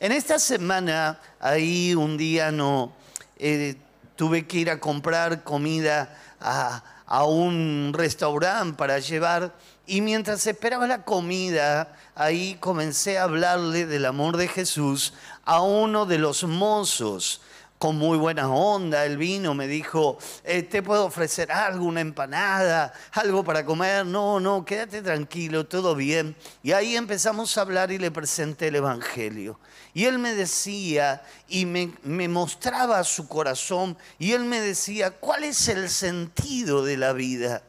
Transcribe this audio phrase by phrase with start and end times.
[0.00, 2.92] En esta semana, ahí un día no,
[3.36, 3.74] eh,
[4.14, 9.52] tuve que ir a comprar comida a, a un restaurante para llevar
[9.88, 15.14] y mientras esperaba la comida, ahí comencé a hablarle del amor de Jesús
[15.44, 17.40] a uno de los mozos
[17.78, 22.92] con muy buena onda, él vino, me dijo, eh, ¿te puedo ofrecer algo, una empanada,
[23.12, 24.04] algo para comer?
[24.04, 26.34] No, no, quédate tranquilo, todo bien.
[26.62, 29.60] Y ahí empezamos a hablar y le presenté el Evangelio.
[29.94, 35.44] Y él me decía y me, me mostraba su corazón y él me decía, ¿cuál
[35.44, 37.62] es el sentido de la vida?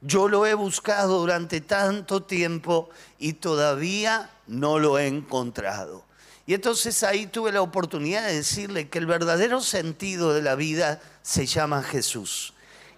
[0.00, 6.07] Yo lo he buscado durante tanto tiempo y todavía no lo he encontrado.
[6.48, 10.98] Y entonces ahí tuve la oportunidad de decirle que el verdadero sentido de la vida
[11.20, 12.54] se llama Jesús.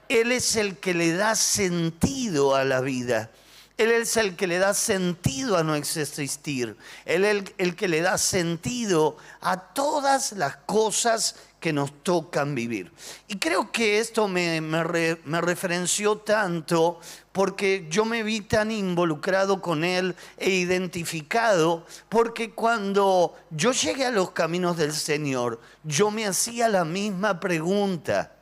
[0.09, 3.28] Él es el que le da sentido a la vida.
[3.76, 6.76] Él es el que le da sentido a nuestro existir.
[7.04, 12.55] Él es el, el que le da sentido a todas las cosas que nos tocan
[12.55, 12.90] vivir.
[13.29, 14.82] Y creo que esto me, me,
[15.24, 16.98] me, referenció tanto
[17.32, 24.10] porque yo me vi tan involucrado con él e identificado, porque cuando yo llegué a
[24.10, 28.35] los caminos del Señor, yo me hacía la misma pregunta.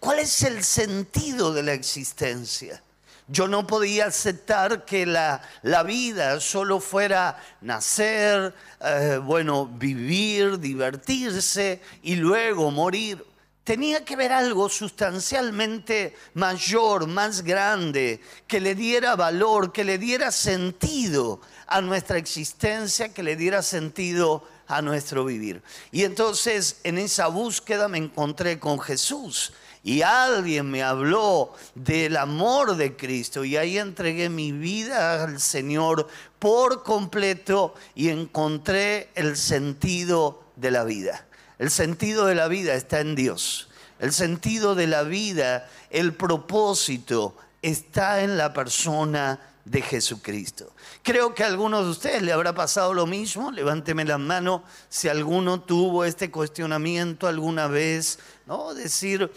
[0.00, 2.82] ¿Cuál es el sentido de la existencia?
[3.30, 11.82] Yo no podía aceptar que la, la vida solo fuera nacer, eh, bueno, vivir, divertirse
[12.02, 13.22] y luego morir.
[13.64, 20.32] Tenía que ver algo sustancialmente mayor, más grande, que le diera valor, que le diera
[20.32, 25.62] sentido a nuestra existencia, que le diera sentido a nuestro vivir.
[25.92, 29.52] Y entonces en esa búsqueda me encontré con Jesús
[29.88, 36.08] y alguien me habló del amor de Cristo y ahí entregué mi vida al Señor
[36.38, 41.26] por completo y encontré el sentido de la vida.
[41.58, 43.70] El sentido de la vida está en Dios.
[43.98, 50.70] El sentido de la vida, el propósito está en la persona de Jesucristo.
[51.02, 53.50] Creo que a algunos de ustedes le habrá pasado lo mismo.
[53.50, 58.74] Levánteme la mano si alguno tuvo este cuestionamiento alguna vez, ¿no?
[58.74, 59.30] Decir,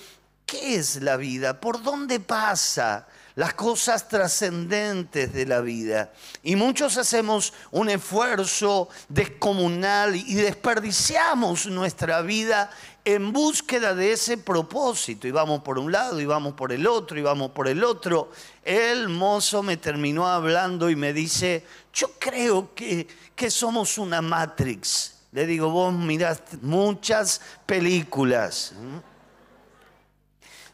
[0.51, 1.62] ¿Qué es la vida?
[1.62, 3.07] ¿Por dónde pasa?
[3.35, 6.12] Las cosas trascendentes de la vida.
[6.44, 12.69] Y muchos hacemos un esfuerzo descomunal y desperdiciamos nuestra vida
[13.06, 15.25] en búsqueda de ese propósito.
[15.25, 18.29] Y vamos por un lado, y vamos por el otro, y vamos por el otro.
[18.66, 23.07] El mozo me terminó hablando y me dice, yo creo que,
[23.38, 25.13] que somos una Matrix.
[25.31, 28.73] Le digo, vos mirás muchas películas.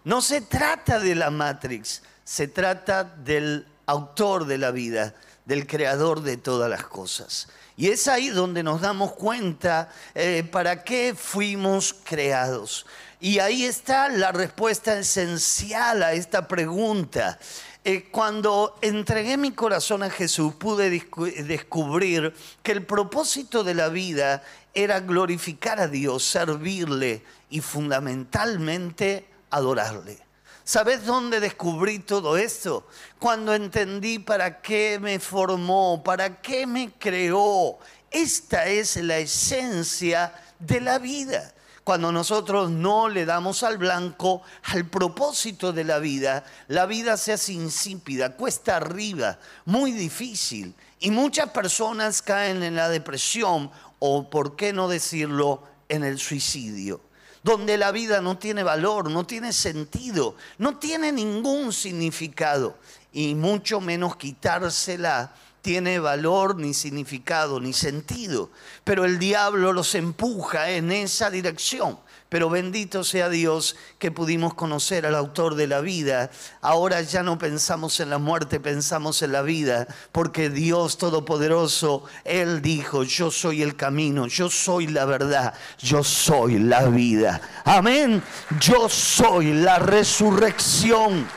[0.08, 5.14] No se trata de la Matrix, se trata del autor de la vida,
[5.44, 7.50] del creador de todas las cosas.
[7.76, 12.86] Y es ahí donde nos damos cuenta eh, para qué fuimos creados.
[13.20, 17.38] Y ahí está la respuesta esencial a esta pregunta.
[17.84, 24.42] Eh, cuando entregué mi corazón a Jesús, pude descubrir que el propósito de la vida
[24.74, 30.28] era glorificar a Dios, servirle y fundamentalmente adorarle.
[30.68, 32.88] ¿Sabes dónde descubrí todo esto?
[33.20, 37.80] Cuando entendí para qué me formó, para qué me creó.
[38.12, 41.54] Esta es la esencia de la vida.
[41.86, 47.32] Cuando nosotros no le damos al blanco al propósito de la vida, la vida se
[47.32, 50.76] hace insípida, cuesta arriba, muy difícil.
[51.00, 57.07] Y muchas personas caen en la depresión o, por qué no decirlo, en el suicidio
[57.48, 62.76] donde la vida no tiene valor, no tiene sentido, no tiene ningún significado
[63.14, 68.50] y mucho menos quitársela tiene valor, ni significado, ni sentido.
[68.84, 71.98] Pero el diablo los empuja en esa dirección.
[72.30, 76.30] Pero bendito sea Dios que pudimos conocer al autor de la vida.
[76.62, 82.62] Ahora ya no pensamos en la muerte, pensamos en la vida, porque Dios Todopoderoso, Él
[82.62, 87.40] dijo, yo soy el camino, yo soy la verdad, yo soy la vida.
[87.64, 88.22] Amén,
[88.60, 91.28] yo soy la resurrección.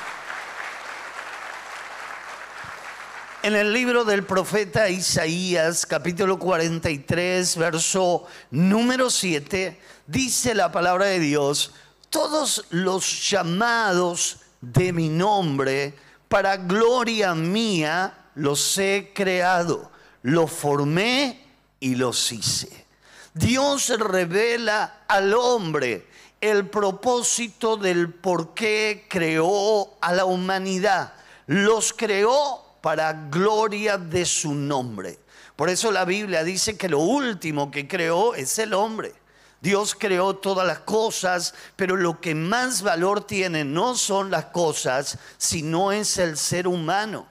[3.43, 11.21] En el libro del profeta Isaías, capítulo 43, verso número 7, dice la palabra de
[11.21, 11.73] Dios,
[12.11, 15.95] todos los llamados de mi nombre,
[16.29, 19.91] para gloria mía, los he creado,
[20.21, 21.43] los formé
[21.81, 22.85] y los hice.
[23.33, 26.07] Dios revela al hombre
[26.43, 31.15] el propósito del por qué creó a la humanidad.
[31.47, 35.19] Los creó para gloria de su nombre.
[35.57, 39.15] Por eso la Biblia dice que lo último que creó es el hombre.
[39.61, 45.19] Dios creó todas las cosas, pero lo que más valor tiene no son las cosas,
[45.37, 47.27] sino es el ser humano.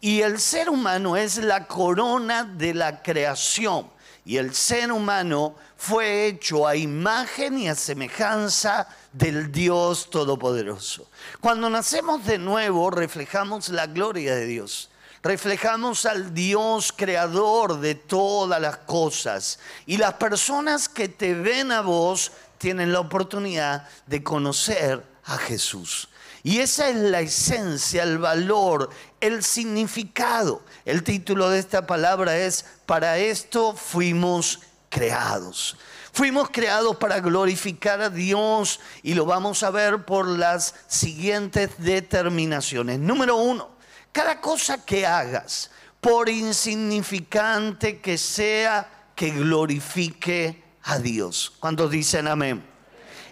[0.00, 3.90] Y el ser humano es la corona de la creación.
[4.24, 11.08] Y el ser humano fue hecho a imagen y a semejanza del Dios Todopoderoso.
[11.40, 14.90] Cuando nacemos de nuevo, reflejamos la gloria de Dios.
[15.22, 19.58] Reflejamos al Dios creador de todas las cosas.
[19.86, 26.08] Y las personas que te ven a vos tienen la oportunidad de conocer a Jesús.
[26.42, 28.90] Y esa es la esencia, el valor,
[29.20, 30.62] el significado.
[30.84, 34.60] El título de esta palabra es, para esto fuimos
[34.90, 35.76] creados.
[36.16, 42.98] Fuimos creados para glorificar a Dios y lo vamos a ver por las siguientes determinaciones.
[42.98, 43.68] Número uno,
[44.12, 45.70] cada cosa que hagas,
[46.00, 51.52] por insignificante que sea, que glorifique a Dios.
[51.60, 52.64] ¿Cuántos dicen amén?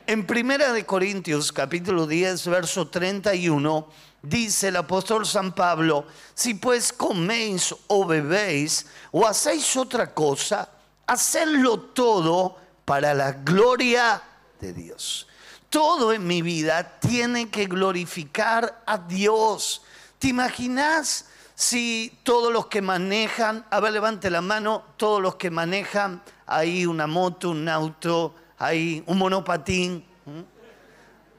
[0.06, 3.88] En Primera de Corintios capítulo 10, verso 31,
[4.20, 10.68] dice el apóstol San Pablo, si pues coméis o bebéis o hacéis otra cosa,
[11.06, 14.22] hacedlo todo para la gloria
[14.60, 15.26] de Dios.
[15.70, 19.82] Todo en mi vida tiene que glorificar a Dios.
[20.18, 25.50] ¿Te imaginas si todos los que manejan, a ver, levante la mano, todos los que
[25.50, 30.04] manejan ahí una moto, un auto, ahí un monopatín,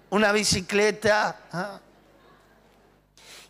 [0.09, 1.39] una bicicleta?
[1.51, 1.80] ¿ah?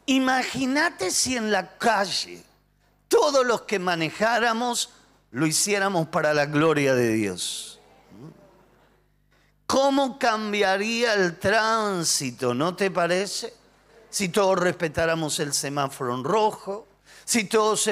[0.05, 2.43] Imagínate si en la calle
[3.07, 4.89] todos los que manejáramos
[5.31, 7.74] lo hiciéramos para la gloria de Dios.
[9.65, 13.53] ¿Cómo cambiaría el tránsito, no te parece?
[14.09, 16.87] Si todos respetáramos el semáforo rojo,
[17.25, 17.89] si todos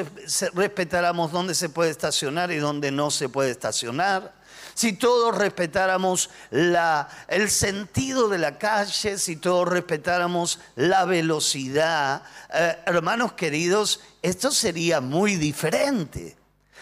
[0.53, 4.33] respetáramos dónde se puede estacionar y dónde no se puede estacionar,
[4.75, 12.23] si todos respetáramos el sentido de la calle, si todos respetáramos la velocidad,
[12.53, 16.37] eh, hermanos queridos, esto sería muy diferente.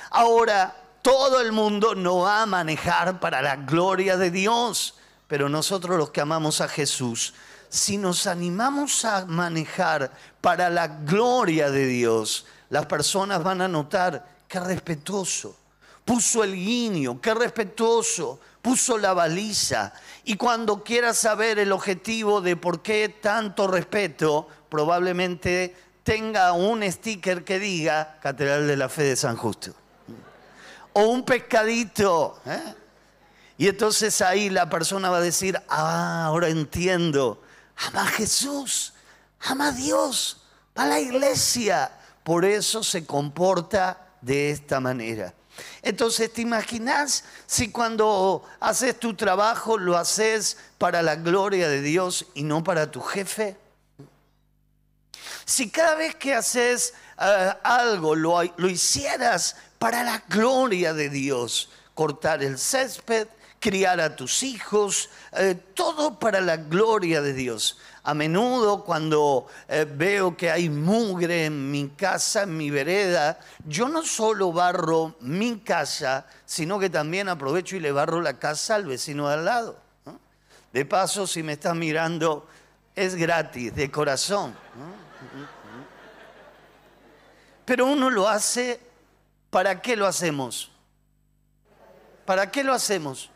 [0.10, 4.96] Ahora, todo el mundo no va a manejar para la gloria de Dios,
[5.28, 7.34] pero nosotros los que amamos a Jesús,
[7.70, 10.12] si nos animamos a manejar
[10.42, 15.56] para la gloria de Dios, las personas van a notar qué respetuoso,
[16.06, 19.94] puso el guiño, qué respetuoso, puso la baliza.
[20.26, 27.44] Y cuando quieras saber el objetivo de por qué tanto respeto, probablemente tenga un sticker
[27.44, 29.81] que diga Catedral de la Fe de San Justo
[30.94, 32.40] o un pescadito.
[32.46, 32.76] ¿eh?
[33.58, 37.42] Y entonces ahí la persona va a decir, ah, ahora entiendo,
[37.76, 38.94] ama a Jesús,
[39.42, 40.42] ama a Dios,
[40.78, 41.92] va a la iglesia,
[42.24, 45.34] por eso se comporta de esta manera.
[45.82, 52.26] Entonces, ¿te imaginas si cuando haces tu trabajo lo haces para la gloria de Dios
[52.34, 53.58] y no para tu jefe?
[55.46, 61.72] Si cada vez que haces eh, algo lo, lo hicieras para la gloria de Dios.
[61.96, 63.28] Cortar el césped,
[63.60, 67.80] criar a tus hijos, eh, todo para la gloria de Dios.
[68.04, 73.90] A menudo cuando eh, veo que hay mugre en mi casa, en mi vereda, yo
[73.90, 78.86] no solo barro mi casa, sino que también aprovecho y le barro la casa al
[78.86, 79.80] vecino de al lado.
[80.72, 82.48] De paso, si me estás mirando,
[82.96, 84.56] es gratis, de corazón.
[87.66, 88.91] Pero uno lo hace
[89.52, 90.72] ¿Para qué lo hacemos?
[92.26, 93.30] ¿Para qué lo hacemos?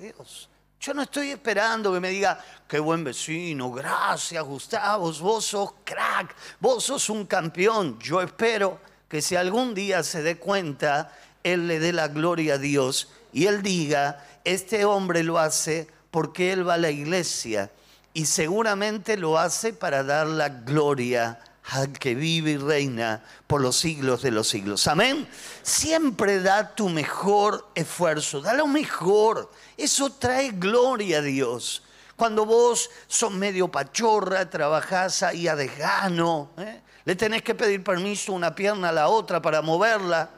[0.00, 0.48] Dios.
[0.80, 6.34] Yo no estoy esperando que me diga, qué buen vecino, gracias Gustavo, vos sos crack,
[6.58, 7.98] vos sos un campeón.
[8.00, 11.12] Yo espero que si algún día se dé cuenta,
[11.44, 16.52] Él le dé la gloria a Dios y Él diga, este hombre lo hace porque
[16.52, 17.70] Él va a la iglesia
[18.14, 21.38] y seguramente lo hace para dar la gloria
[21.70, 24.86] al que vive y reina por los siglos de los siglos.
[24.88, 25.28] Amén.
[25.62, 29.50] Siempre da tu mejor esfuerzo, da lo mejor.
[29.76, 31.82] Eso trae gloria a Dios.
[32.16, 36.80] Cuando vos sos medio pachorra, trabajás ahí a desgano, ¿eh?
[37.04, 40.30] le tenés que pedir permiso una pierna a la otra para moverla.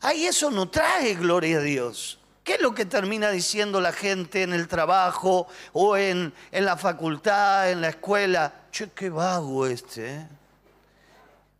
[0.00, 2.17] Ahí eso no trae gloria a Dios.
[2.48, 6.78] ¿Qué es lo que termina diciendo la gente en el trabajo o en, en la
[6.78, 8.50] facultad, en la escuela?
[8.72, 10.14] Che, qué vago este.
[10.14, 10.26] ¿eh?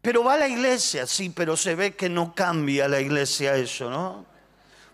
[0.00, 3.90] Pero va a la iglesia, sí, pero se ve que no cambia la iglesia eso,
[3.90, 4.24] ¿no?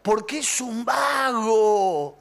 [0.02, 2.18] Porque es un vago.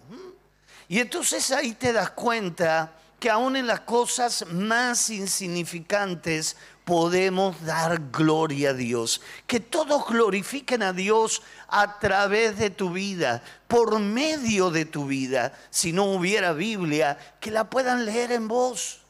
[0.88, 8.11] Y entonces ahí te das cuenta que aún en las cosas más insignificantes podemos dar
[8.11, 9.21] gloria a Dios.
[9.47, 15.53] Que todos glorifiquen a Dios a través de tu vida, por medio de tu vida.
[15.69, 19.01] Si no hubiera Biblia, que la puedan leer en voz.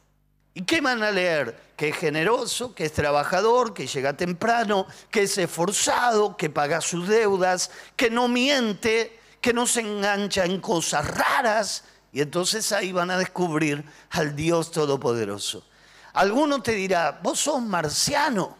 [0.54, 1.58] ¿Y qué van a leer?
[1.76, 7.08] Que es generoso, que es trabajador, que llega temprano, que es esforzado, que paga sus
[7.08, 11.84] deudas, que no miente, que no se engancha en cosas raras.
[12.12, 15.66] Y entonces ahí van a descubrir al Dios Todopoderoso.
[16.14, 18.56] Alguno te dirá, vos sos marciano,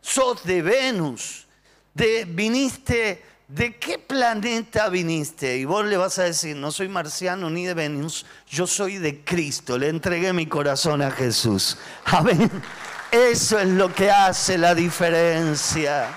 [0.00, 1.46] sos de Venus,
[1.92, 5.56] de, viniste, ¿de qué planeta viniste?
[5.56, 9.24] Y vos le vas a decir, no soy marciano ni de Venus, yo soy de
[9.24, 11.76] Cristo, le entregué mi corazón a Jesús.
[12.04, 12.50] Amén.
[13.10, 16.08] Eso es lo que hace la diferencia.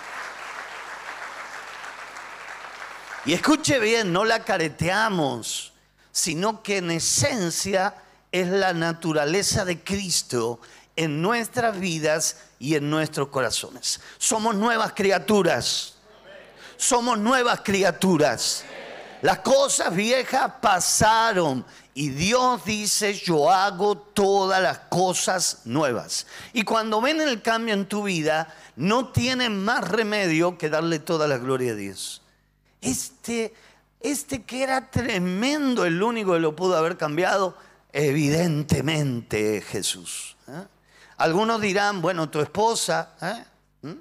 [3.25, 5.73] Y escuche bien, no la careteamos,
[6.11, 7.95] sino que en esencia
[8.31, 10.59] es la naturaleza de Cristo
[10.95, 13.99] en nuestras vidas y en nuestros corazones.
[14.17, 15.95] Somos nuevas criaturas.
[16.77, 18.63] Somos nuevas criaturas.
[19.21, 26.25] Las cosas viejas pasaron y Dios dice, yo hago todas las cosas nuevas.
[26.53, 31.27] Y cuando ven el cambio en tu vida, no tienen más remedio que darle toda
[31.27, 32.21] la gloria a Dios.
[32.81, 33.53] Este,
[33.99, 37.55] este que era tremendo, el único que lo pudo haber cambiado,
[37.93, 40.37] Evidentemente Jesús.
[40.47, 40.65] ¿eh?
[41.17, 43.43] Algunos dirán, bueno, tu esposa, ¿eh?
[43.83, 43.93] ¿Mm?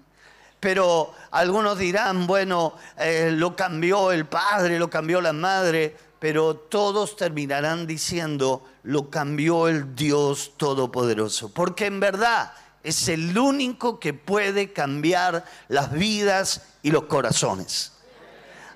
[0.60, 7.16] pero algunos dirán, bueno, eh, lo cambió el padre, lo cambió la madre, pero todos
[7.16, 14.72] terminarán diciendo, lo cambió el Dios Todopoderoso, porque en verdad es el único que puede
[14.72, 17.92] cambiar las vidas y los corazones.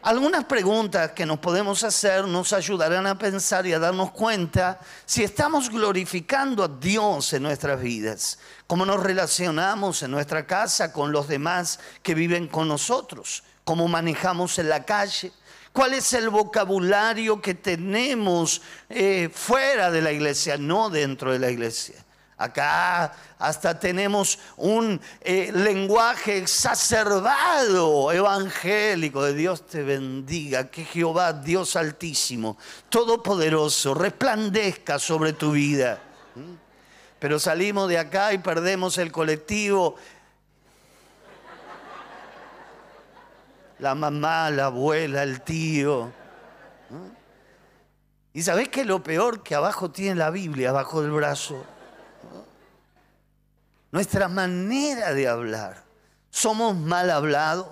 [0.04, 5.24] Algunas preguntas que nos podemos hacer nos ayudarán a pensar y a darnos cuenta si
[5.24, 11.26] estamos glorificando a Dios en nuestras vidas, cómo nos relacionamos en nuestra casa con los
[11.26, 15.32] demás que viven con nosotros, cómo manejamos en la calle,
[15.72, 21.50] cuál es el vocabulario que tenemos eh, fuera de la iglesia, no dentro de la
[21.50, 22.04] iglesia.
[22.36, 31.76] Acá hasta tenemos un eh, lenguaje exacerbado evangélico de Dios te bendiga, que Jehová, Dios
[31.76, 36.00] altísimo, todopoderoso, resplandezca sobre tu vida.
[36.34, 36.54] ¿Mm?
[37.20, 39.94] Pero salimos de acá y perdemos el colectivo.
[43.78, 46.12] La mamá, la abuela, el tío.
[46.90, 47.24] ¿Mm?
[48.32, 49.44] ¿Y sabés qué es lo peor?
[49.44, 51.64] Que abajo tiene la Biblia, abajo del brazo
[53.94, 55.84] nuestra manera de hablar.
[56.28, 57.68] Somos mal hablados,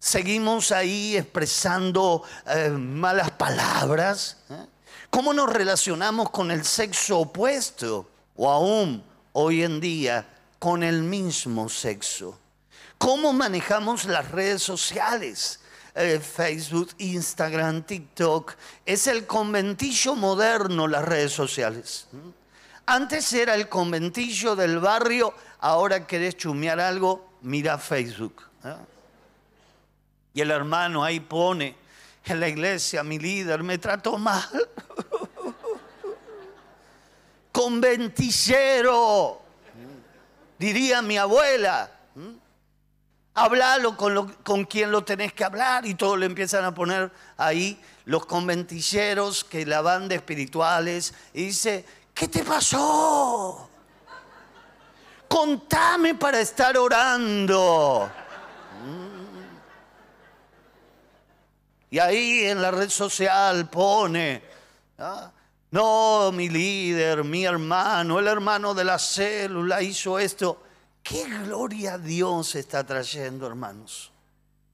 [0.00, 4.38] seguimos ahí expresando eh, malas palabras.
[4.50, 4.66] ¿eh?
[5.10, 10.26] ¿Cómo nos relacionamos con el sexo opuesto o aún hoy en día
[10.58, 12.36] con el mismo sexo?
[12.98, 15.60] ¿Cómo manejamos las redes sociales?
[15.94, 18.54] Eh, Facebook, Instagram, TikTok.
[18.84, 22.08] Es el conventillo moderno las redes sociales.
[22.86, 28.42] Antes era el conventillo del barrio, ahora querés chumear algo, mira Facebook.
[28.64, 28.74] ¿eh?
[30.34, 31.76] Y el hermano ahí pone,
[32.26, 34.48] en la iglesia mi líder me trató mal.
[37.52, 39.40] Conventillero,
[40.58, 41.90] diría mi abuela.
[43.36, 47.80] Hablalo con, con quien lo tenés que hablar y todos le empiezan a poner ahí
[48.04, 53.68] los conventilleros que la banda espirituales y dice, ¿qué te pasó?
[55.28, 58.10] Contame para estar orando.
[61.90, 64.42] Y ahí en la red social pone,
[64.98, 65.30] ¿ah?
[65.70, 70.62] no, mi líder, mi hermano, el hermano de la célula hizo esto.
[71.02, 74.10] ¿Qué gloria Dios está trayendo, hermanos?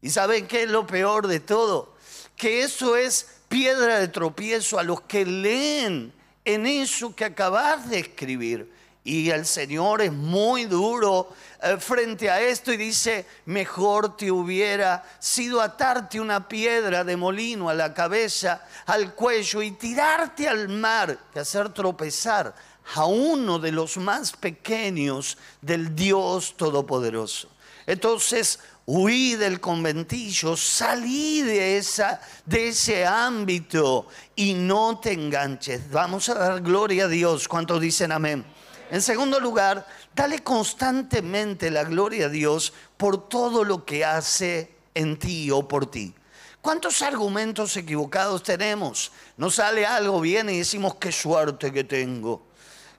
[0.00, 1.94] ¿Y saben qué es lo peor de todo?
[2.36, 6.14] Que eso es piedra de tropiezo a los que leen
[6.54, 8.70] en eso que acabas de escribir.
[9.02, 15.02] Y el Señor es muy duro eh, frente a esto y dice, mejor te hubiera
[15.18, 21.18] sido atarte una piedra de molino a la cabeza, al cuello y tirarte al mar
[21.32, 22.54] que hacer tropezar
[22.94, 27.48] a uno de los más pequeños del Dios Todopoderoso.
[27.86, 28.60] Entonces,
[28.92, 35.88] huí del conventillo, salí de, ese ámbito y no te enganches.
[35.92, 37.46] Vamos a dar gloria a Dios.
[37.46, 38.44] ¿Cuántos dicen amén?
[38.90, 45.16] En segundo lugar, dale constantemente la gloria a Dios por todo lo que hace en
[45.20, 46.12] ti o por ti.
[46.60, 49.12] ¿Cuántos argumentos equivocados tenemos?
[49.36, 52.42] Nos sale algo bien y decimos, qué suerte que tengo.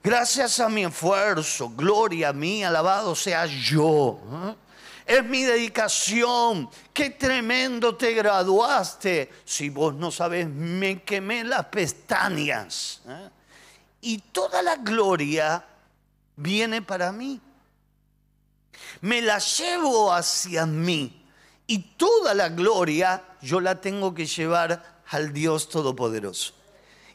[0.02, 4.18] gracias a mi esfuerzo, gloria a mí, alabado sea yo.
[4.48, 4.71] ¿eh?
[5.06, 6.68] Es mi dedicación.
[6.92, 9.30] Qué tremendo te graduaste.
[9.44, 13.02] Si vos no sabes, me quemé las pestañas.
[13.06, 13.30] ¿eh?
[14.00, 15.64] Y toda la gloria
[16.36, 17.40] viene para mí.
[19.00, 21.24] Me la llevo hacia mí.
[21.66, 26.61] Y toda la gloria yo la tengo que llevar al Dios Todopoderoso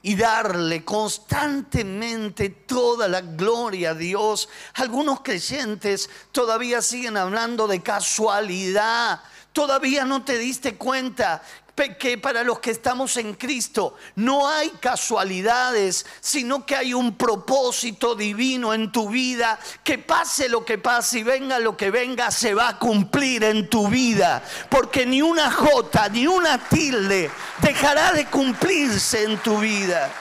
[0.07, 4.47] y darle constantemente toda la gloria a Dios.
[4.75, 9.19] Algunos creyentes todavía siguen hablando de casualidad.
[9.51, 11.43] Todavía no te diste cuenta
[11.77, 18.15] que para los que estamos en Cristo no hay casualidades, sino que hay un propósito
[18.15, 22.55] divino en tu vida, que pase lo que pase y venga lo que venga, se
[22.55, 27.29] va a cumplir en tu vida, porque ni una jota, ni una tilde
[27.61, 30.11] dejará de cumplirse en tu vida.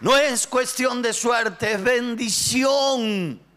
[0.00, 3.47] No es cuestión de suerte, es bendición.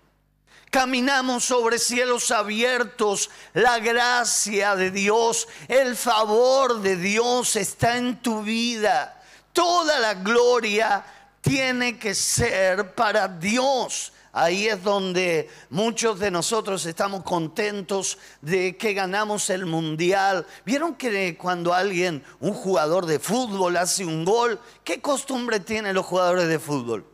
[0.72, 3.30] Caminamos sobre cielos abiertos.
[3.54, 9.22] La gracia de Dios, el favor de Dios está en tu vida.
[9.52, 11.04] Toda la gloria
[11.42, 14.14] tiene que ser para Dios.
[14.32, 20.48] Ahí es donde muchos de nosotros estamos contentos de que ganamos el mundial.
[20.66, 26.06] ¿Vieron que cuando alguien, un jugador de fútbol, hace un gol, qué costumbre tienen los
[26.06, 27.06] jugadores de fútbol?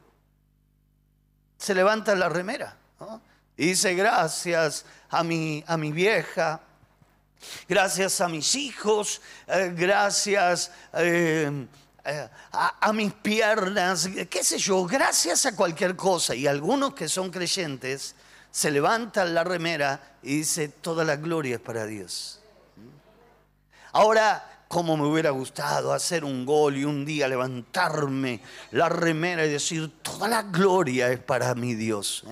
[1.57, 2.77] Se levantan la remera.
[2.99, 3.26] ¿no?
[3.57, 6.61] Y dice, gracias a mi, a mi vieja,
[7.67, 11.65] gracias a mis hijos, eh, gracias eh,
[12.05, 16.35] eh, a, mis piernas, qué sé yo, gracias a cualquier cosa.
[16.35, 18.13] Y algunos que son creyentes
[18.51, 22.39] se levantan la remera y dice, toda la gloria es para Dios.
[23.93, 28.39] Ahora, como me hubiera gustado hacer un gol y un día levantarme
[28.71, 32.23] la remera y decir, toda la gloria es para mi Dios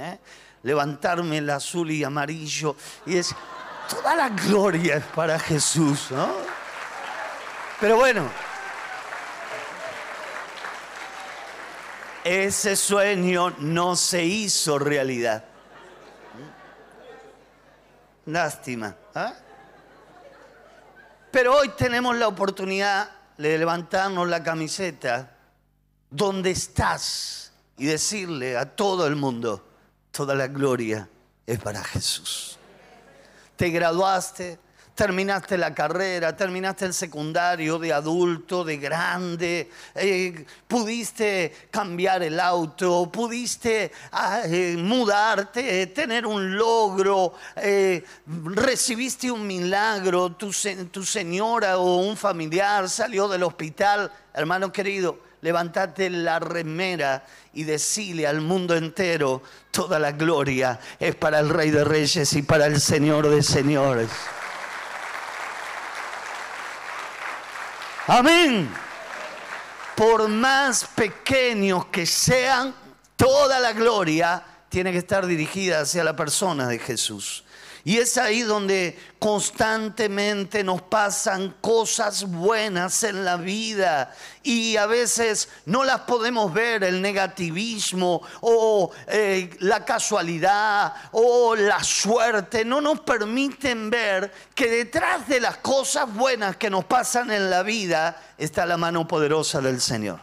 [0.65, 3.35] levantarme el azul y amarillo y es
[3.87, 6.27] toda la gloria es para Jesús, ¿no?
[7.79, 8.27] Pero bueno,
[12.23, 15.45] ese sueño no se hizo realidad.
[18.25, 18.95] Lástima.
[19.13, 19.35] ¿ah?
[21.29, 25.31] Pero hoy tenemos la oportunidad de levantarnos la camiseta
[26.09, 29.74] donde estás y decirle a todo el mundo,
[30.15, 31.09] toda la gloria
[31.45, 32.57] es para Jesús.
[33.57, 34.57] Te graduaste,
[34.95, 43.11] terminaste la carrera, terminaste el secundario de adulto, de grande, eh, pudiste cambiar el auto,
[43.11, 50.51] pudiste ah, eh, mudarte, tener un logro, eh, recibiste un milagro, tu,
[50.91, 58.25] tu señora o un familiar salió del hospital, hermano querido, levántate la remera y decile
[58.25, 62.81] al mundo entero, toda la gloria es para el Rey de Reyes y para el
[62.81, 64.09] Señor de Señores.
[68.07, 68.73] Amén.
[69.95, 72.73] Por más pequeños que sean,
[73.15, 77.44] toda la gloria tiene que estar dirigida hacia la persona de Jesús.
[77.87, 85.49] Y es ahí donde constantemente nos pasan cosas buenas en la vida y a veces
[85.67, 93.01] no las podemos ver, el negativismo o eh, la casualidad o la suerte, no nos
[93.01, 98.65] permiten ver que detrás de las cosas buenas que nos pasan en la vida está
[98.65, 100.21] la mano poderosa del Señor.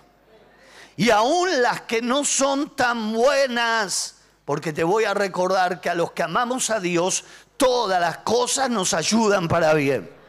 [0.97, 5.95] Y aún las que no son tan buenas, porque te voy a recordar que a
[5.95, 7.25] los que amamos a Dios,
[7.57, 10.23] todas las cosas nos ayudan para bien.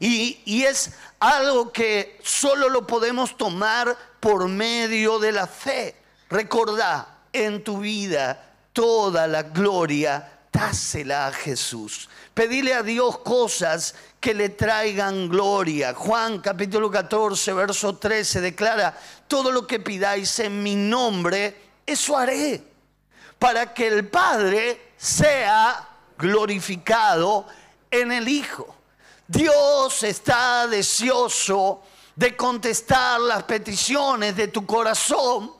[0.00, 5.96] Y, es algo que solo lo podemos tomar por medio de la fe.
[6.30, 12.08] Recordá, en tu vida toda la gloria, dásela a Jesús.
[12.32, 15.94] Pedile a Dios cosas que le traigan gloria.
[15.94, 18.96] Juan capítulo 14, verso 13 declara,
[19.26, 22.62] todo lo que pidáis en mi nombre, eso haré,
[23.38, 25.87] para que el Padre sea
[26.18, 27.46] glorificado
[27.90, 28.74] en el Hijo.
[29.26, 31.82] Dios está deseoso
[32.16, 35.52] de contestar las peticiones de tu corazón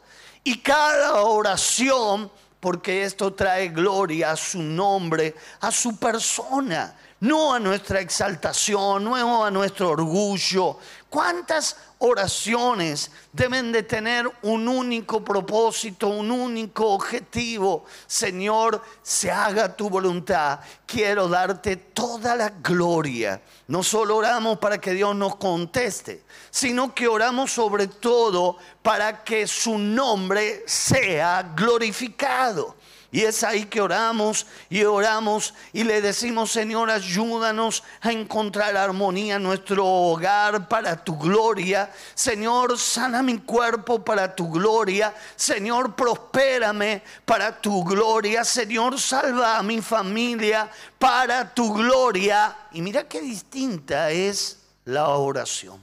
[0.43, 6.98] y cada oración, porque esto trae gloria a su nombre, a su persona.
[7.21, 10.79] No a nuestra exaltación, no a nuestro orgullo.
[11.11, 17.87] ¿Cuántas oraciones deben de tener un único propósito, un único objetivo?
[18.07, 20.61] Señor, se haga tu voluntad.
[20.85, 23.41] Quiero darte toda la gloria.
[23.69, 29.47] No solo oramos para que Dios nos conteste, sino que oramos sobre todo para que
[29.47, 32.77] su nombre sea glorificado.
[33.11, 39.37] Y es ahí que oramos y oramos y le decimos, Señor, ayúdanos a encontrar armonía
[39.37, 41.91] en nuestro hogar para tu gloria.
[42.15, 45.15] Señor, sana mi cuerpo para tu gloria.
[45.37, 48.45] Señor, prospérame para tu gloria.
[48.45, 52.55] Señor, salva a mi familia para tu gloria.
[52.73, 55.83] Y mira qué distinta es la oración.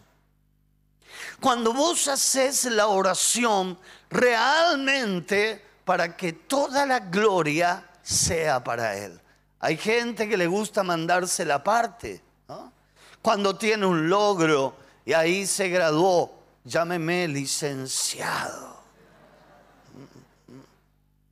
[1.40, 3.80] Cuando vos haces la oración,
[4.12, 9.22] realmente para que toda la gloria sea para Él.
[9.60, 12.22] Hay gente que le gusta mandarse la parte,
[13.22, 18.76] Cuando tiene un logro y ahí se graduó, llámeme licenciado.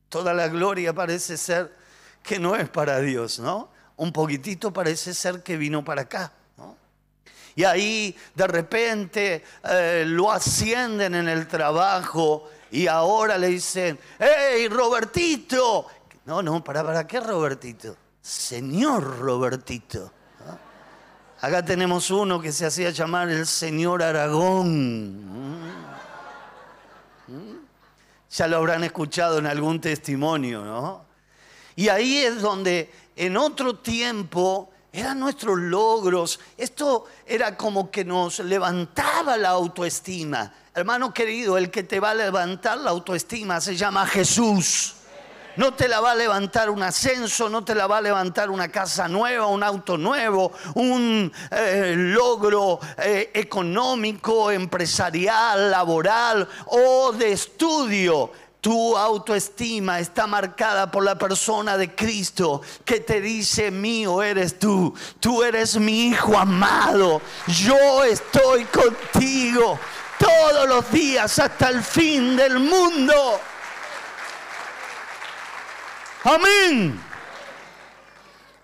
[0.10, 1.72] Toda la gloria parece ser
[2.24, 3.70] que no es para Dios, ¿no?
[3.98, 6.32] Un poquitito parece ser que vino para acá.
[7.56, 14.68] Y ahí de repente eh, lo ascienden en el trabajo y ahora le dicen, ¡Hey,
[14.68, 15.86] Robertito!
[16.26, 17.96] No, no, ¿para, para qué Robertito?
[18.20, 20.12] Señor Robertito.
[21.40, 25.62] Acá tenemos uno que se hacía llamar el señor Aragón.
[28.32, 31.06] Ya lo habrán escuchado en algún testimonio, ¿no?
[31.76, 36.40] Y ahí es donde en otro tiempo eran nuestros logros.
[36.56, 40.54] Esto era como que nos levantaba la autoestima.
[40.76, 44.96] Hermano querido, el que te va a levantar la autoestima se llama Jesús.
[45.56, 48.70] No te la va a levantar un ascenso, no te la va a levantar una
[48.70, 58.32] casa nueva, un auto nuevo, un eh, logro eh, económico, empresarial, laboral o de estudio.
[58.64, 64.96] Tu autoestima está marcada por la persona de Cristo que te dice, mío eres tú,
[65.20, 69.78] tú eres mi hijo amado, yo estoy contigo
[70.18, 73.14] todos los días hasta el fin del mundo.
[76.24, 77.04] Amén.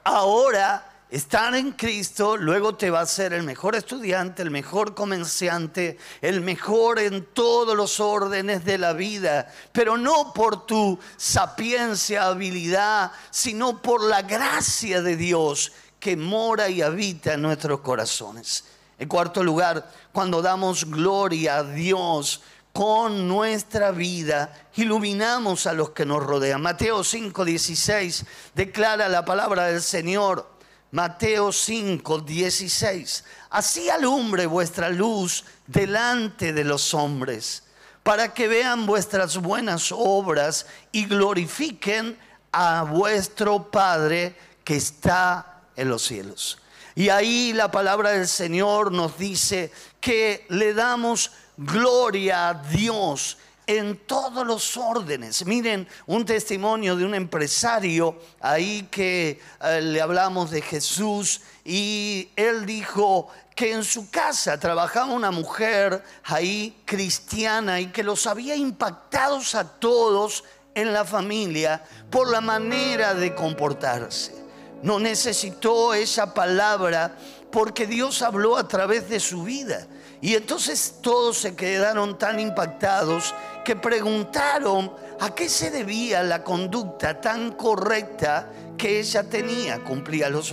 [0.05, 5.97] Ahora, estar en Cristo luego te va a ser el mejor estudiante, el mejor comerciante,
[6.21, 13.11] el mejor en todos los órdenes de la vida, pero no por tu sapiencia, habilidad,
[13.31, 18.65] sino por la gracia de Dios que mora y habita en nuestros corazones.
[18.97, 22.41] En cuarto lugar, cuando damos gloria a Dios
[22.73, 26.61] con nuestra vida, iluminamos a los que nos rodean.
[26.61, 30.58] Mateo 5:16 declara la palabra del Señor.
[30.91, 33.23] Mateo 5:16.
[33.49, 37.63] Así alumbre vuestra luz delante de los hombres,
[38.03, 42.17] para que vean vuestras buenas obras y glorifiquen
[42.51, 46.57] a vuestro Padre que está en los cielos.
[46.95, 49.71] Y ahí la palabra del Señor nos dice
[50.01, 53.37] que le damos gloria a Dios
[53.69, 55.45] en todos los órdenes.
[55.45, 62.65] Miren, un testimonio de un empresario ahí que eh, le hablamos de Jesús y él
[62.65, 69.53] dijo que en su casa trabajaba una mujer ahí cristiana y que los había impactados
[69.53, 74.49] a todos en la familia por la manera de comportarse
[74.81, 77.15] no necesitó esa palabra
[77.51, 79.87] porque Dios habló a través de su vida.
[80.21, 87.21] Y entonces todos se quedaron tan impactados que preguntaron a qué se debía la conducta
[87.21, 89.83] tan correcta que ella tenía.
[89.83, 90.51] Cumplía los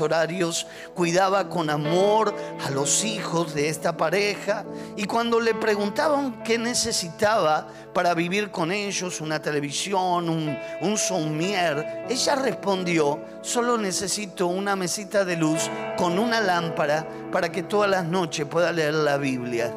[0.00, 2.32] horarios, cuidaba con amor
[2.64, 4.64] a los hijos de esta pareja.
[4.96, 12.04] Y cuando le preguntaban qué necesitaba para vivir con ellos, una televisión, un, un somier,
[12.08, 18.04] ella respondió, solo necesito una mesita de luz con una lámpara para que todas las
[18.04, 19.74] noches pueda leer la Biblia.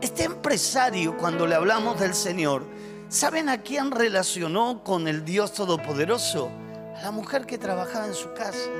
[0.00, 2.64] Este empresario, cuando le hablamos del Señor,
[3.10, 6.48] ¿Saben a quién relacionó con el Dios Todopoderoso?
[6.96, 8.70] A la mujer que trabajaba en su casa.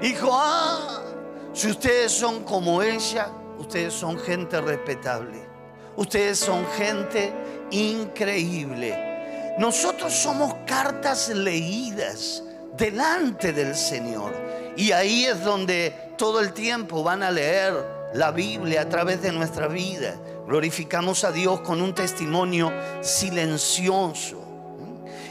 [0.00, 1.02] Dijo, ah,
[1.52, 3.26] si ustedes son como ella,
[3.58, 5.44] ustedes son gente respetable.
[5.96, 7.32] Ustedes son gente
[7.72, 9.56] increíble.
[9.58, 12.44] Nosotros somos cartas leídas
[12.76, 14.32] delante del Señor.
[14.76, 17.74] Y ahí es donde todo el tiempo van a leer
[18.14, 20.14] la Biblia a través de nuestra vida
[20.46, 24.44] Glorificamos a Dios con un testimonio silencioso.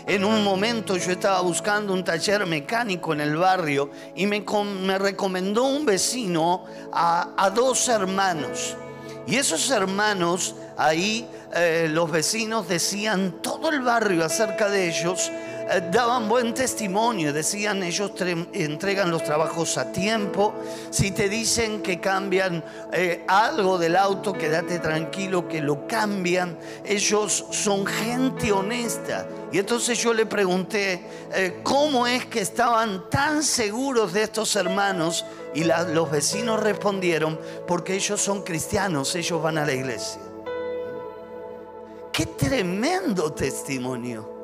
[0.05, 4.43] En un momento yo estaba buscando un taller mecánico en el barrio y me,
[4.81, 8.75] me recomendó un vecino a, dos hermanos.
[9.25, 15.31] Y esos hermanos ahí eh, los vecinos decían todo el barrio acerca de ellos,
[15.91, 18.11] daban buen testimonio, decían ellos
[18.53, 20.53] entregan los trabajos a tiempo,
[20.91, 27.45] si te dicen que cambian eh, algo del auto, quédate tranquilo que lo cambian, ellos
[27.51, 29.27] son gente honesta.
[29.51, 31.01] Y entonces yo le pregunté,
[31.63, 35.25] ¿cómo es que estaban tan seguros de estos hermanos?
[35.53, 40.19] Y los vecinos respondieron, porque ellos son cristianos, ellos van a la iglesia.
[42.11, 44.34] Qué tremendo testimonio.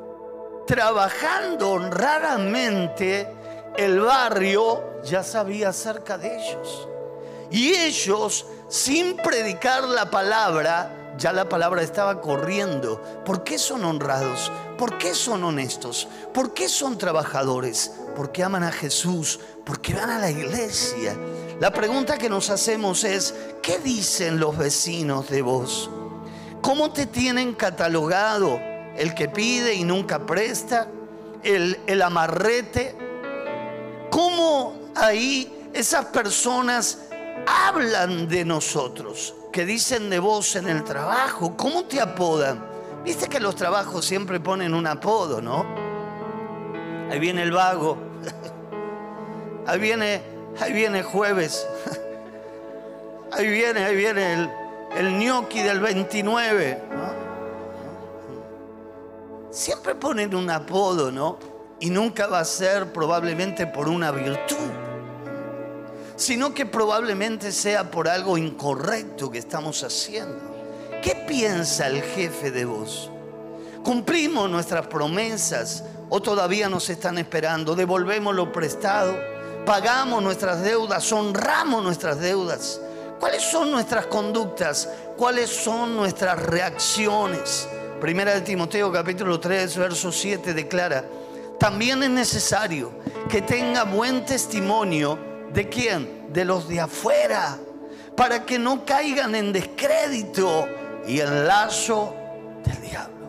[0.66, 3.28] Trabajando honradamente,
[3.76, 6.88] el barrio ya sabía acerca de ellos.
[7.50, 13.00] Y ellos, sin predicar la palabra, ya la palabra estaba corriendo.
[13.24, 14.50] ¿Por qué son honrados?
[14.78, 16.08] ¿Por qué son honestos?
[16.32, 17.92] ¿Por qué son trabajadores?
[18.16, 21.16] Porque aman a Jesús, porque van a la iglesia.
[21.60, 25.90] La pregunta que nos hacemos es, ¿qué dicen los vecinos de vos?
[26.60, 28.71] ¿Cómo te tienen catalogado?
[28.96, 30.88] El que pide y nunca presta,
[31.42, 32.94] el, el amarrete.
[34.10, 37.06] ¿Cómo ahí esas personas
[37.46, 39.34] hablan de nosotros?
[39.52, 41.56] Que dicen de vos en el trabajo.
[41.56, 42.62] ¿Cómo te apodan?
[43.04, 45.66] Viste que los trabajos siempre ponen un apodo, ¿no?
[47.10, 47.98] Ahí viene el vago.
[49.66, 50.22] Ahí viene,
[50.60, 51.66] ahí viene jueves.
[53.32, 54.50] Ahí viene, ahí viene el,
[54.96, 56.78] el gnocchi del 29.
[59.52, 61.38] Siempre ponen un apodo, ¿no?
[61.78, 64.56] Y nunca va a ser probablemente por una virtud,
[66.16, 70.40] sino que probablemente sea por algo incorrecto que estamos haciendo.
[71.02, 73.10] ¿Qué piensa el jefe de vos?
[73.84, 77.74] ¿Cumplimos nuestras promesas o todavía nos están esperando?
[77.74, 79.14] ¿Devolvemos lo prestado?
[79.66, 81.12] ¿Pagamos nuestras deudas?
[81.12, 82.80] ¿Honramos nuestras deudas?
[83.20, 84.88] ¿Cuáles son nuestras conductas?
[85.18, 87.68] ¿Cuáles son nuestras reacciones?
[88.02, 91.04] Primera de Timoteo capítulo 3, verso 7 declara,
[91.56, 92.90] también es necesario
[93.28, 95.16] que tenga buen testimonio
[95.52, 96.32] de quién?
[96.32, 97.56] De los de afuera,
[98.16, 100.66] para que no caigan en descrédito
[101.06, 102.12] y en lazo
[102.64, 103.28] del diablo.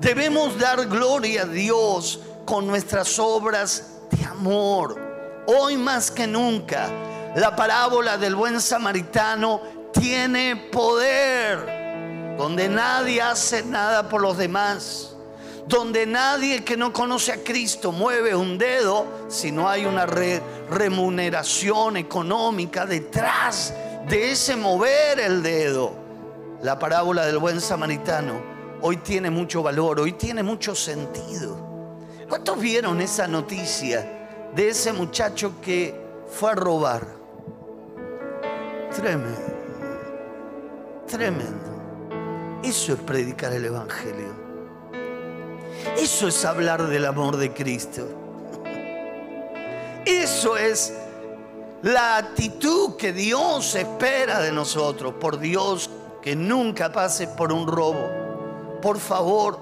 [0.00, 5.42] Debemos dar gloria a Dios con nuestras obras de amor.
[5.48, 6.88] Hoy más que nunca
[7.34, 9.60] la parábola del buen samaritano
[9.92, 11.77] tiene poder,
[12.38, 15.16] donde nadie hace nada por los demás,
[15.66, 21.96] donde nadie que no conoce a Cristo mueve un dedo si no hay una remuneración
[21.96, 23.74] económica detrás
[24.08, 25.92] de ese mover el dedo.
[26.62, 28.40] La parábola del buen samaritano
[28.82, 31.66] hoy tiene mucho valor, hoy tiene mucho sentido.
[32.28, 37.04] ¿Cuántos vieron esa noticia de ese muchacho que fue a robar?
[38.94, 39.38] Tremendo.
[41.08, 41.77] Tremendo.
[42.68, 44.28] Eso es predicar el Evangelio.
[45.96, 48.06] Eso es hablar del amor de Cristo.
[50.04, 50.92] Eso es
[51.80, 55.14] la actitud que Dios espera de nosotros.
[55.14, 55.88] Por Dios,
[56.20, 58.06] que nunca pase por un robo.
[58.82, 59.58] Por favor.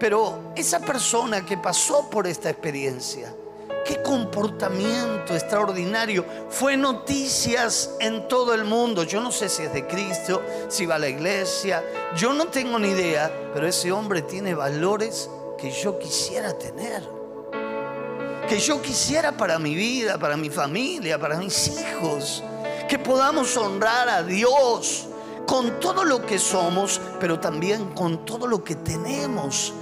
[0.00, 3.32] Pero esa persona que pasó por esta experiencia,
[3.88, 6.22] qué comportamiento extraordinario.
[6.50, 9.02] Fue noticias en todo el mundo.
[9.04, 11.82] Yo no sé si es de Cristo, si va a la iglesia.
[12.14, 17.02] Yo no tengo ni idea, pero ese hombre tiene valores que yo quisiera tener.
[18.46, 22.44] Que yo quisiera para mi vida, para mi familia, para mis hijos.
[22.86, 25.06] Que podamos honrar a Dios
[25.46, 29.72] con todo lo que somos, pero también con todo lo que tenemos.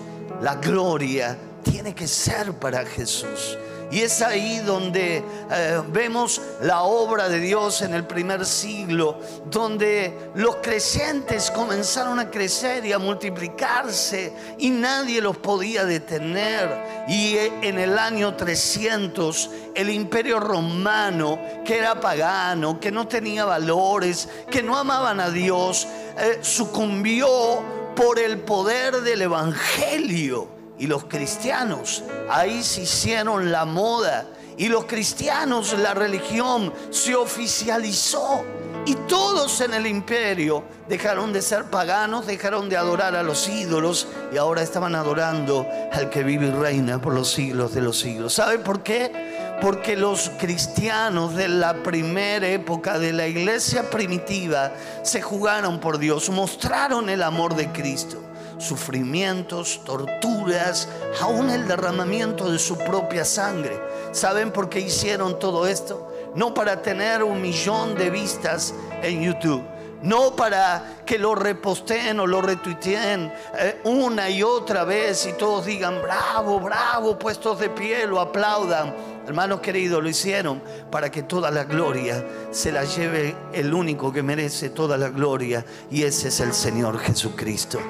[0.41, 3.59] La gloria tiene que ser para Jesús.
[3.91, 10.31] Y es ahí donde eh, vemos la obra de Dios en el primer siglo, donde
[10.35, 17.07] los creyentes comenzaron a crecer y a multiplicarse y nadie los podía detener.
[17.09, 23.45] Y eh, en el año 300 el imperio romano, que era pagano, que no tenía
[23.45, 25.87] valores, que no amaban a Dios,
[26.19, 27.63] eh, sucumbió
[27.95, 30.56] por el poder del Evangelio.
[30.79, 34.27] Y los cristianos ahí se hicieron la moda.
[34.59, 38.45] Y los cristianos, la religión se oficializó.
[38.87, 44.07] Y todos en el imperio dejaron de ser paganos, dejaron de adorar a los ídolos
[44.33, 48.35] y ahora estaban adorando al que vive y reina por los siglos de los siglos.
[48.35, 49.57] ¿Sabe por qué?
[49.61, 56.31] Porque los cristianos de la primera época de la iglesia primitiva se jugaron por Dios,
[56.31, 58.23] mostraron el amor de Cristo
[58.59, 60.89] sufrimientos, torturas,
[61.21, 63.81] aún el derramamiento de su propia sangre.
[64.13, 66.13] ¿Saben por qué hicieron todo esto?
[66.35, 69.63] No para tener un millón de vistas en YouTube
[70.03, 75.67] no para que lo reposteen o lo retuiteen eh, una y otra vez y todos
[75.67, 78.95] digan, bravo, bravo, puestos de pie, lo aplaudan.
[79.27, 84.23] Hermanos queridos, lo hicieron para que toda la gloria se la lleve el único que
[84.23, 87.81] merece toda la gloria y ese es el Señor Jesucristo.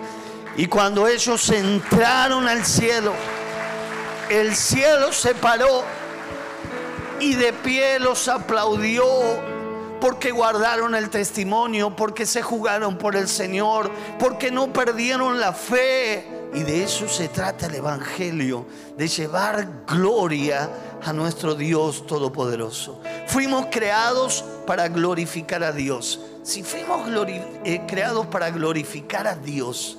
[0.57, 3.13] Y cuando ellos entraron al cielo,
[4.31, 5.85] el cielo se paró
[7.21, 9.05] y de pie los aplaudió
[10.01, 16.27] porque guardaron el testimonio, porque se jugaron por el Señor, porque no perdieron la fe.
[16.55, 18.67] Y de eso se trata el Evangelio,
[18.97, 20.71] de llevar gloria
[21.05, 23.01] a nuestro Dios Todopoderoso.
[23.27, 26.21] Fuimos creados para glorificar a Dios.
[26.43, 27.09] Si fuimos
[27.65, 29.99] eh, creados para glorificar a Dios,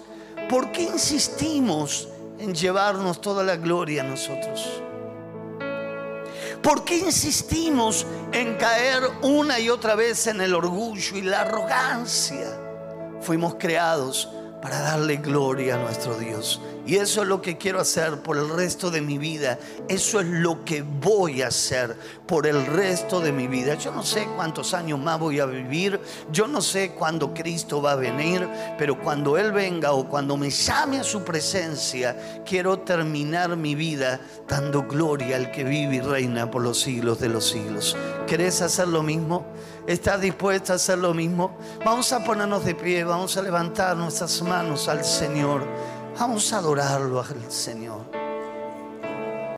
[0.49, 2.07] ¿por qué insistimos
[2.39, 4.81] en llevarnos toda la gloria a nosotros?
[6.61, 12.59] ¿Por qué insistimos en caer una y otra vez en el orgullo y la arrogancia?
[13.21, 14.29] Fuimos creados
[14.61, 16.59] para darle gloria a nuestro Dios.
[16.87, 19.59] Y eso es lo que quiero hacer por el resto de mi vida.
[19.89, 23.73] Eso es lo que voy a hacer por el resto de mi vida.
[23.75, 25.99] Yo no sé cuántos años más voy a vivir.
[26.31, 28.47] Yo no sé cuándo Cristo va a venir.
[28.77, 34.21] Pero cuando Él venga o cuando me llame a su presencia, quiero terminar mi vida
[34.47, 37.97] dando gloria al que vive y reina por los siglos de los siglos.
[38.27, 39.45] ¿Querés hacer lo mismo?
[39.87, 41.57] ¿Estás dispuesta a hacer lo mismo?
[41.83, 45.65] Vamos a ponernos de pie, vamos a levantar nuestras manos al Señor.
[46.19, 48.26] Vamos a adorarlo al Señor.